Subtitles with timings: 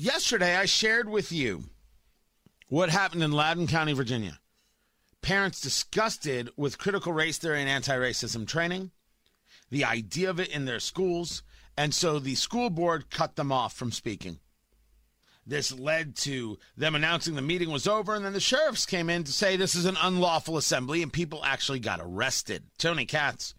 [0.00, 1.64] Yesterday, I shared with you
[2.68, 4.38] what happened in Loudoun County, Virginia.
[5.22, 8.92] Parents disgusted with critical race theory and anti racism training,
[9.70, 11.42] the idea of it in their schools,
[11.76, 14.38] and so the school board cut them off from speaking.
[15.44, 19.24] This led to them announcing the meeting was over, and then the sheriffs came in
[19.24, 22.62] to say this is an unlawful assembly, and people actually got arrested.
[22.78, 23.52] Tony Katz,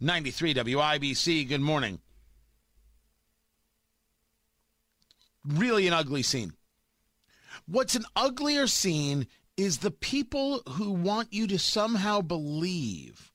[0.00, 2.00] 93 WIBC, good morning.
[5.46, 6.54] Really an ugly scene.
[7.66, 9.26] What's an uglier scene
[9.56, 13.32] is the people who want you to somehow believe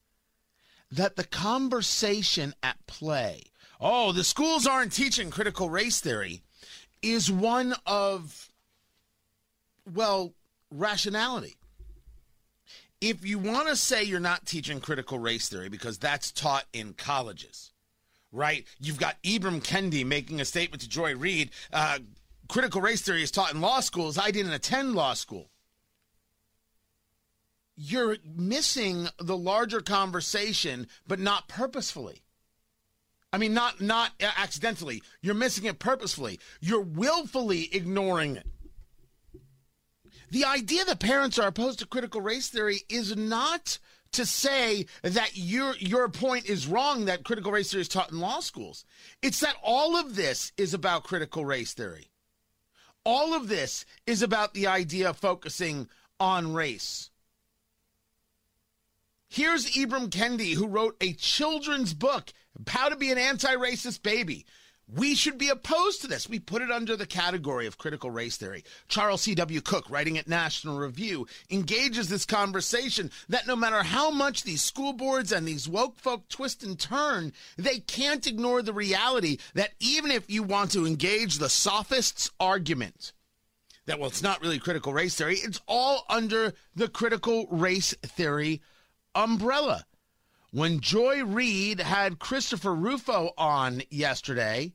[0.91, 3.43] that the conversation at play,
[3.79, 6.41] oh, the schools aren't teaching critical race theory,
[7.01, 8.51] is one of,
[9.91, 10.33] well,
[10.69, 11.55] rationality.
[12.99, 16.93] If you want to say you're not teaching critical race theory because that's taught in
[16.93, 17.71] colleges,
[18.31, 18.65] right?
[18.79, 21.51] You've got Ibram Kendi making a statement to Joy Reid.
[21.71, 21.99] Uh,
[22.47, 24.17] critical race theory is taught in law schools.
[24.17, 25.51] I didn't attend law school
[27.83, 32.21] you're missing the larger conversation, but not purposefully.
[33.33, 35.01] I mean, not not accidentally.
[35.21, 36.39] You're missing it purposefully.
[36.59, 38.45] You're willfully ignoring it.
[40.29, 43.79] The idea that parents are opposed to critical race theory is not
[44.13, 48.19] to say that your your point is wrong that critical race theory is taught in
[48.19, 48.85] law schools.
[49.21, 52.11] It's that all of this is about critical race theory.
[53.03, 55.87] All of this is about the idea of focusing
[56.19, 57.09] on race.
[59.27, 62.33] Here's Ibram Kendi, who wrote a children's book,
[62.67, 64.45] How to Be an Anti Racist Baby.
[64.93, 66.27] We should be opposed to this.
[66.27, 68.65] We put it under the category of critical race theory.
[68.89, 69.61] Charles C.W.
[69.61, 74.91] Cooke, writing at National Review, engages this conversation that no matter how much these school
[74.91, 80.11] boards and these woke folk twist and turn, they can't ignore the reality that even
[80.11, 83.13] if you want to engage the sophist's argument,
[83.85, 88.61] that, well, it's not really critical race theory, it's all under the critical race theory
[89.15, 89.85] umbrella.
[90.51, 94.73] When Joy Reid had Christopher Rufo on yesterday,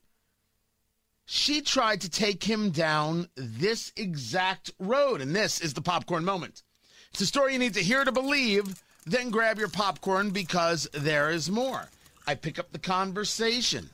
[1.26, 5.20] she tried to take him down this exact road.
[5.20, 6.62] And this is the popcorn moment.
[7.10, 11.30] It's a story you need to hear to believe, then grab your popcorn because there
[11.30, 11.88] is more.
[12.26, 13.90] I pick up the conversation.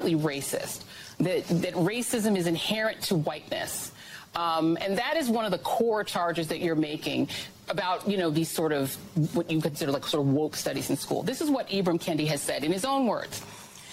[0.00, 0.82] Racist.
[1.18, 3.92] That, that racism is inherent to whiteness.
[4.34, 7.28] Um, and that is one of the core charges that you're making
[7.68, 8.94] about, you know, these sort of
[9.34, 11.22] what you consider like sort of woke studies in school.
[11.22, 13.42] This is what Ibram Kendi has said in his own words.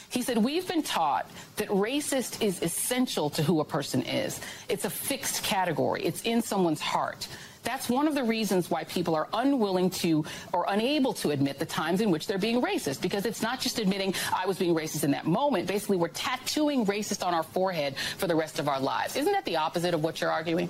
[0.09, 4.41] He said, We've been taught that racist is essential to who a person is.
[4.67, 7.27] It's a fixed category, it's in someone's heart.
[7.61, 11.65] That's one of the reasons why people are unwilling to or unable to admit the
[11.65, 15.03] times in which they're being racist, because it's not just admitting I was being racist
[15.03, 15.67] in that moment.
[15.67, 19.17] Basically, we're tattooing racist on our forehead for the rest of our lives.
[19.17, 20.69] Isn't that the opposite of what you're arguing?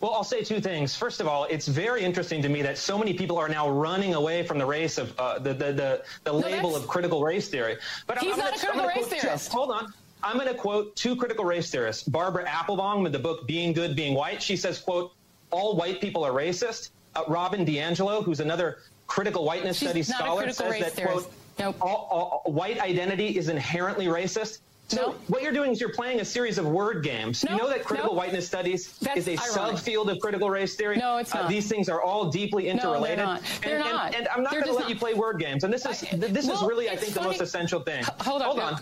[0.00, 0.94] Well, I'll say two things.
[0.94, 4.14] First of all, it's very interesting to me that so many people are now running
[4.14, 7.48] away from the race of uh, the the the, the no, label of critical race
[7.48, 7.78] theory.
[8.06, 9.52] But he's I'm, not gonna, a critical race theorist.
[9.52, 9.92] Hold on.
[10.22, 12.02] I'm going to quote two critical race theorists.
[12.02, 14.42] Barbara Applebaum in the book Being Good, Being White.
[14.42, 15.12] She says, quote,
[15.50, 16.90] all white people are racist.
[17.14, 21.76] Uh, Robin DiAngelo, who's another critical whiteness She's studies scholar, says that, quote, nope.
[21.80, 24.58] all, all, white identity is inherently racist.
[24.88, 27.44] So what you're doing is you're playing a series of word games.
[27.48, 29.76] you know that critical whiteness studies That's is a ironic.
[29.76, 30.96] subfield of critical race theory.
[30.96, 31.44] No, it's uh, not.
[31.44, 33.18] Uh, these things are all deeply interrelated.
[33.18, 33.60] No, they're not.
[33.62, 34.06] They're and, not.
[34.06, 34.88] And, and I'm not going to let not.
[34.88, 35.62] you play word games.
[35.64, 37.26] And this is this well, is really, I think, funny.
[37.26, 38.00] the most essential thing.
[38.00, 38.48] H- hold, on.
[38.48, 38.74] hold on.
[38.74, 38.80] on.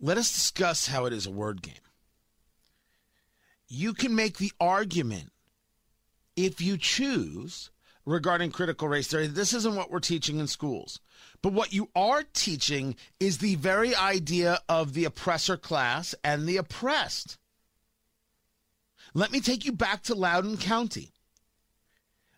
[0.00, 1.74] Let us discuss how it is a word game.
[3.68, 5.32] You can make the argument
[6.36, 7.70] if you choose
[8.04, 9.26] regarding critical race theory.
[9.26, 11.00] This isn't what we're teaching in schools.
[11.40, 16.56] But what you are teaching is the very idea of the oppressor class and the
[16.56, 17.38] oppressed.
[19.14, 21.12] Let me take you back to Loudoun County.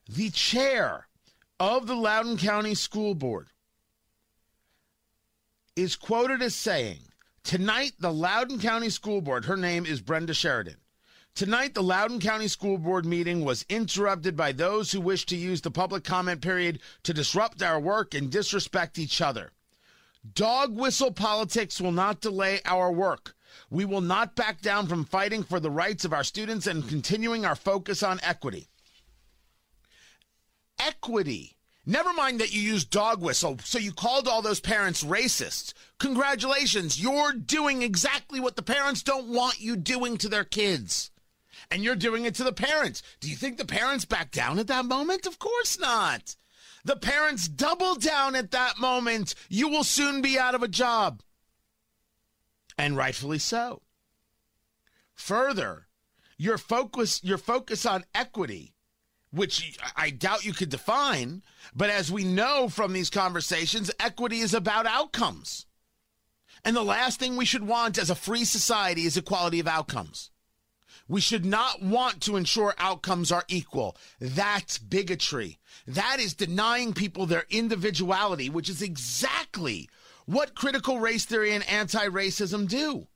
[0.09, 1.07] The chair
[1.61, 3.49] of the Loudoun County School Board
[5.77, 7.01] is quoted as saying,
[7.43, 10.77] Tonight, the Loudoun County School Board, her name is Brenda Sheridan,
[11.34, 15.63] Tonight, the Loudoun County School Board meeting was interrupted by those who wish to use
[15.63, 19.51] the public comment period to disrupt our work and disrespect each other.
[20.33, 23.34] Dog whistle politics will not delay our work.
[23.69, 27.45] We will not back down from fighting for the rights of our students and continuing
[27.45, 28.69] our focus on equity.
[30.78, 31.57] Equity.
[31.84, 35.75] Never mind that you used dog whistle, so you called all those parents racists.
[35.98, 41.10] Congratulations, you're doing exactly what the parents don't want you doing to their kids
[41.71, 43.03] and you're doing it to the parents.
[43.21, 45.27] Do you think the parents back down at that moment?
[45.27, 46.37] Of course not.
[46.84, 49.34] The parents double down at that moment.
[49.49, 51.22] You will soon be out of a job.
[52.77, 53.83] And rightfully so.
[55.15, 55.87] Further,
[56.37, 58.75] your focus your focus on equity,
[59.31, 61.43] which I doubt you could define,
[61.75, 65.67] but as we know from these conversations, equity is about outcomes.
[66.65, 70.31] And the last thing we should want as a free society is equality of outcomes.
[71.09, 73.97] We should not want to ensure outcomes are equal.
[74.21, 75.59] That's bigotry.
[75.87, 79.89] That is denying people their individuality, which is exactly
[80.27, 83.07] what critical race theory and anti racism do.